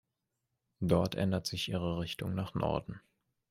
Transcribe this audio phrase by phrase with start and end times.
[0.79, 3.01] Dort ändert sich ihre Richtung nach Norden.